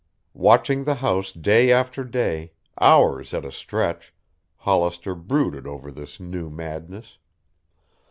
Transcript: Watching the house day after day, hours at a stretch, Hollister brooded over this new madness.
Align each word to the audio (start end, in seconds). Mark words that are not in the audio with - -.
Watching 0.33 0.83
the 0.85 0.95
house 0.95 1.31
day 1.31 1.71
after 1.71 2.03
day, 2.03 2.53
hours 2.81 3.35
at 3.35 3.45
a 3.45 3.51
stretch, 3.51 4.15
Hollister 4.57 5.13
brooded 5.13 5.67
over 5.67 5.91
this 5.91 6.19
new 6.19 6.49
madness. 6.49 7.19